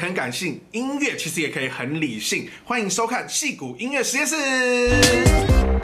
[0.00, 2.48] 很感性，音乐其实也可以很理性。
[2.64, 4.34] 欢迎收看戏骨音乐实验室。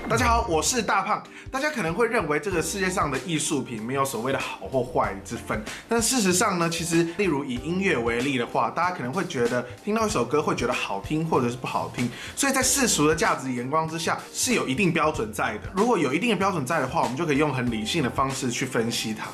[0.08, 1.22] 大家好，我是大胖。
[1.50, 15.70] 大家可能会认为这个世界上的艺术品没有所谓的好或坏之分，但事实上呢，其实例如以音乐为例的话，大家可能会觉得听到一首歌会觉得好听或者是不好听，所以在世俗的价值眼光之下是有一定标准在的。
[15.74, 19.26] 如果有一定的标准在的话，我们就可以用很理性的方式去分析它。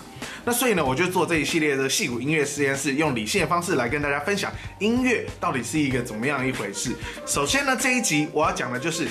[0.44, 6.96] 那所以呢，我就做这一系列的戏骨音乐实验室，用理性的方式来跟大家分享音乐到底是一个怎么样一回事。
[7.26, 9.06] 首先呢，这一集我要讲的就是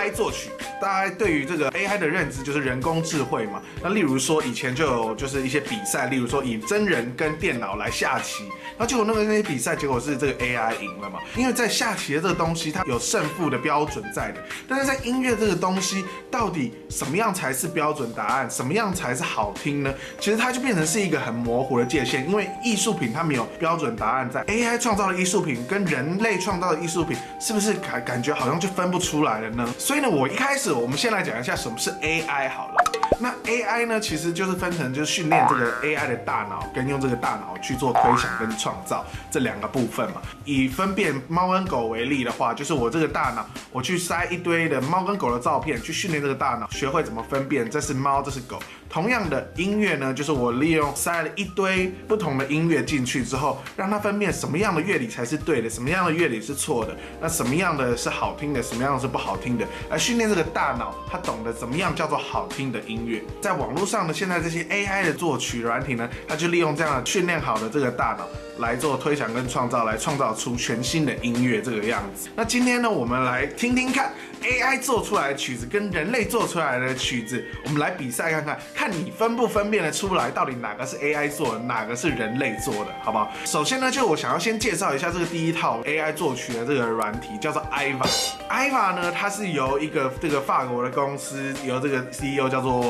[0.00, 0.50] AI 作曲。
[0.80, 3.60] 大家对于这个 AI 的认知就是人工智慧嘛。
[3.82, 8.44] 那例如说以前就有就是一些比赛，例如说以真人跟电脑来下棋，
[8.78, 11.20] 那结果那个那些比赛结果是这个 AI 赢了嘛？
[11.36, 19.92] 因为在下棋的这个东西它有胜负的标准在的，但是在音乐这个东西到底什么样才是标准答案，什么样才是好听呢？
[20.18, 24.42] 其实它就变成是一个很模糊的界限，因为艺术品它没有标准答案在。
[24.46, 29.74] AI 创造的艺术品跟人类创造的艺术品是不是感感觉好像就分不出来了呢？
[29.90, 32.74] 所以呢，我一开始我们先来讲一下什么是 AI 好了。
[33.18, 40.22] 那 AI 呢，其实就是分成就是训练这个 AI 的大脑，跟用这个大脑去做推想跟创造这两个部分嘛。
[40.44, 48.62] 以分辨猫跟狗为例的话，就是我这个大脑，我去塞一堆的猫跟狗的照片，去训练这个大脑，学会怎么分辨这是猫，这是狗。
[48.90, 63.22] 同样的音乐呢，就是我利用塞了一堆不同的音乐进去之后，让它分辨什么样的乐理才是对的，什么样的乐理是错的，那什么样的是好听的，什么样的是不好听的，来训练这个大脑，它懂得怎么样叫做好听的音乐。
[63.40, 68.26] 在网络上呢，现在这些 AI 的作曲软体呢，它就利用这样的训练好的这个大脑
[68.60, 72.28] 来做推想跟创造，来创造出全新的音乐这个样子。
[72.36, 83.30] 那今天呢，我们来听听看 AI 做出来的曲子跟人类做出来的曲子，我们来比赛看看，看你分不分辨得出来，到底哪个是 AI 做的，哪个是人类做的，好不好？
[83.44, 88.08] 首先呢，就我想要先介绍一下这个第一套 AI 作曲的这个软体，叫做 IVA。
[88.48, 92.80] IVA 呢，它是由一个这个法国的公司，由这个 CEO 叫做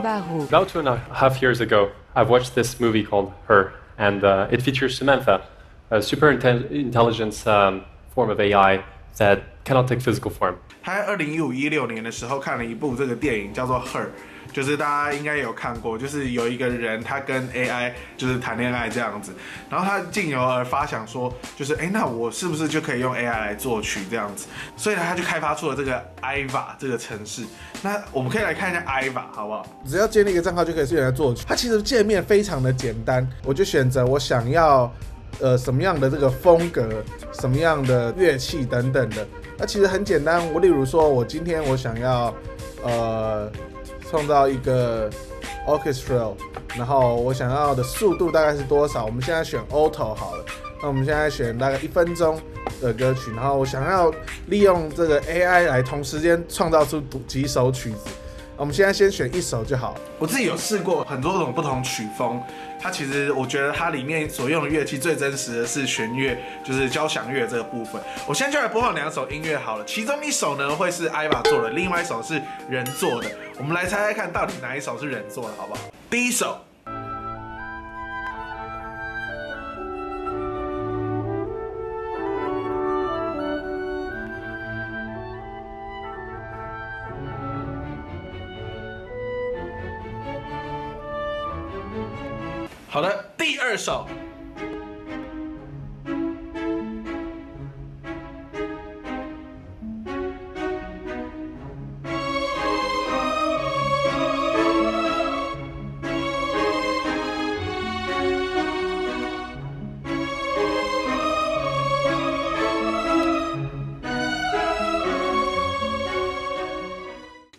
[0.00, 4.47] About two and a half years ago, I've watched this movie called Her, and uh,
[4.51, 5.41] it features Samantha,
[5.89, 7.81] a super inte- intelligence um,
[8.13, 8.81] form of AI
[9.17, 10.55] that cannot take physical form.
[10.81, 14.05] 他在二零一五一六年的时候看了一部这个电影，叫做《Her》，
[14.54, 19.32] 就是大家应该有看过，就是有一个人他跟 AI 就是谈恋爱这样子，
[19.68, 24.46] 然后他进而而发想说，就是哎，那我是不是就可以用 AI 来作曲这样子？
[24.76, 27.42] 所以呢，他就开发出了这个 IVA 这个程式。
[27.82, 29.66] 那我们可以来看一下 IVA 好不好？
[29.84, 31.44] 只要建立一个账号就可以自己来作曲。
[31.48, 34.88] 它其实界面非常的简单，我就选择我想要
[35.40, 39.26] 呃什么样的这个风格，什么样的乐器等等的。
[39.58, 42.32] 那其实很简单，我例如说，我今天我想要
[42.84, 43.50] 呃
[44.14, 45.10] 创造一个
[45.66, 46.32] orchestra，
[46.76, 49.04] 然后我想要的速度大概是多少？
[49.04, 50.44] 我们现在选 auto 好了。
[50.80, 52.40] 那我们现在选大概一分钟
[52.80, 54.14] 的歌曲，然后我想要
[54.46, 57.98] 利用这个 AI 来同时间创造出几首曲子。
[58.56, 59.96] 我们现在先选一首就好。
[60.18, 62.40] 我自己有试过很多种不同曲风，
[62.80, 68.00] 它其实我觉得它里面所用的乐器最真实的是弦乐，就是交响乐这个部分。
[68.26, 73.28] 我现在就来播放两首音乐好了，其中一首呢会是艾玛做的，另外一首是人做的。
[73.58, 75.80] 我们来猜猜看到底哪一首是人做的，好不好？
[76.08, 76.56] 第一首。
[92.94, 94.06] 好的，第二首。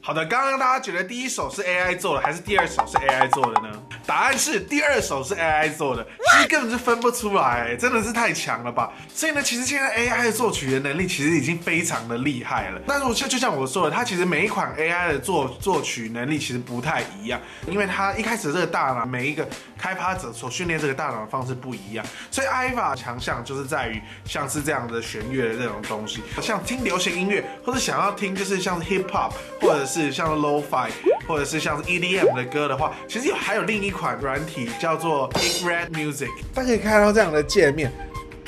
[0.01, 3.81] 好的，刚刚大家觉得第一首是 AI 做的，还是第二首是 AI 做的呢？
[4.05, 8.91] 答案是第二首是 AI 做的，其实根本就分不出来，真的是太强了吧！
[9.13, 12.81] 所以呢，其实现在 AI 的作曲的能力其实已经非常的厉害了。
[12.87, 19.47] 但是我就就像我说的，它其实每一款 AI 的作作曲能力其实不太一样，因为它一开始这个大脑每一个
[19.77, 30.89] 开发者所训练这个大脑的方式不一样，所以 IVA 强项就是在于像是这样的弦乐的这种东西，像听流行音乐或者想要听就是像 Hip Hop 或者是像 Lo-Fi
[31.27, 37.91] 或者是像是 EDM 的歌的话，其实有还有另一款软体叫做 Big Red Music，大家可以看到这样的界面，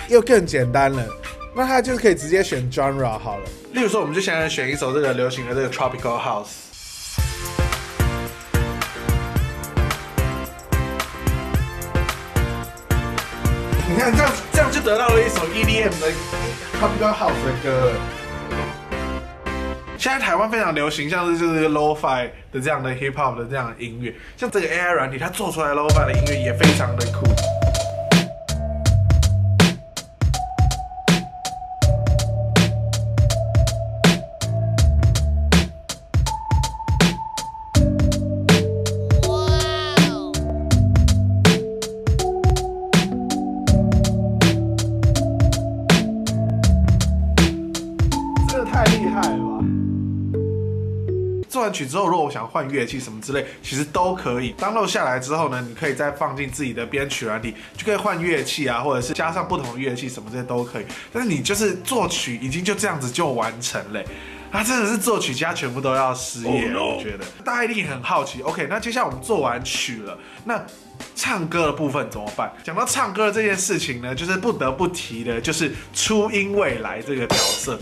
[0.08, 1.06] 又更简单了。
[1.56, 3.46] 那它就是可以直接选 genre 好了。
[3.74, 6.48] 例如说，我们就现在选一首这个流行的这个 Tropical House。
[13.90, 16.12] 你看这样这样就得到了一首 EDM 的
[16.80, 17.94] Tropical House 的歌。
[19.98, 27.26] 现在台湾非常流行，像是就是 Lo-Fi 的这样的 Hip Hop 的这样的音乐，像这个 AI 软体，它做出来 Lo-Fi 的音乐也非常的酷。
[51.78, 54.54] 曲之后，如果我想换乐器什么之类，其实都可以。
[54.54, 60.86] download 下来之后呢，你可以再放进自己的编曲软体，就可以换乐器啊，或者是加上不同的乐器什么这些都可以。
[61.14, 64.02] 但是你就是作曲已经就这样子就完成了。
[64.50, 68.42] 他真的是作曲家全部都要失业了我觉得大家一定很好奇。
[68.42, 70.66] OK，那接下来我们做完曲了，那
[71.16, 72.50] 唱歌的部分怎么办？
[72.64, 77.78] 讲到唱歌这件事情呢，就是不得不提的，就是初音未来这个角色。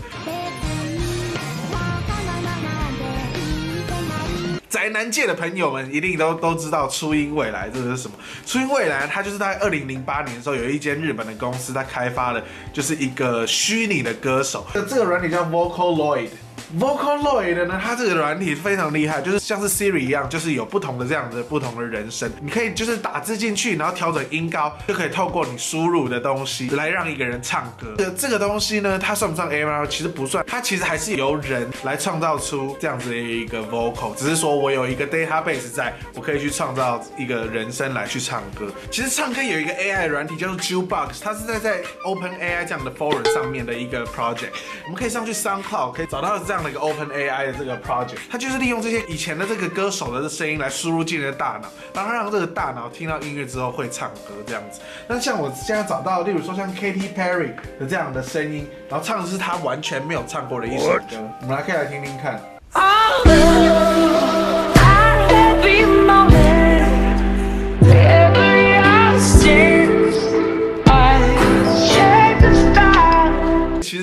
[4.68, 8.16] 宅男界的朋友们一定都都知道初音未来这个是什么？
[8.44, 12.42] 初音未来它就是在二零零八年的时候，有一间日本的公司，它开发了
[12.72, 16.28] 就是一个虚拟的歌手，那这个软体叫 Vocaloid。
[16.78, 27.94] Vocaloid 呢，它这个软体非常厉害，就是像是 Siri 一样，就是有不同的这样的不同的人声，你可以就是打字进去，然后调整音高，就可以透过你输入的东西来让一个人唱歌。
[27.96, 29.86] 这这个东西呢，它算不算 AI？
[29.86, 38.66] 其实不算，它其实还是由人来创造出这样子的一个 vocal，只是说我有一个 database 在，我可以去创造一个人声来去唱歌。
[38.90, 44.50] 其实唱歌有一个 AI 软体叫做 Jukebox，它是在在 Open AI 这样的 forum 上面的一个 project，
[44.84, 54.80] 我们可以上去 SoundCloud 可以找到这样的一个 Open AI 的这个 project，它就是利用这些以前的这个歌手的声音来输入进你的大脑，然后让这个大脑听到音乐之后会唱歌这样子。
[55.08, 62.40] 那像我现在找到，例如说像 Katy Perry 的这样的声音，然后唱的是他完全没有唱过的一首歌，我们来可以来听听看。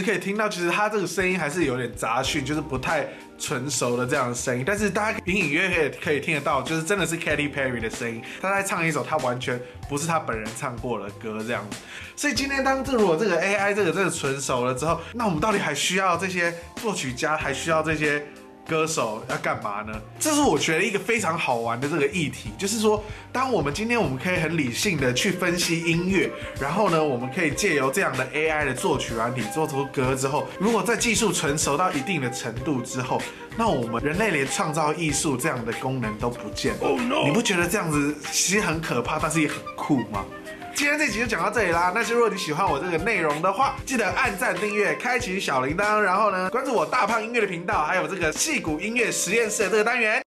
[0.03, 3.07] 可以听到，其实他这个声音还是有点杂讯，就是不太
[3.39, 4.63] 纯熟的这样的声音。
[4.65, 9.59] 但是大家隐隐约约可以听得到，就是真的是 Katy Perry 的声音，他在唱一首他完全
[9.89, 11.77] 不是他本人唱过的歌这样子。
[12.15, 18.23] 所以今天当这如果这个 AI 这个真的纯熟了之后，那我们到底还需要这些作曲家，还需要这些？
[18.67, 19.93] 歌手要干嘛呢？
[20.19, 26.29] 这是我觉得一个非常好玩的这个议题，就是说，当我们今天我们可以很理性的去分析音乐，
[26.59, 33.21] 然后呢，我们可以借由这样的 AI 的作曲软体做出歌之后，如果在技术成熟到一定的程度之后，
[33.57, 36.87] 那我们人类连创造艺术这样的功能都不见了。
[36.87, 37.25] Oh no！
[37.25, 40.25] 你不觉得这样子其实很可怕，但是也很酷吗？
[40.75, 41.91] 今天这集就讲到这里啦。
[41.93, 50.21] 那如果你喜欢我这个内容的话，记得按赞、订阅、开启小铃铛，然后呢，关注我大胖音乐的频道，还有这个戏骨音乐实验室的这个单元。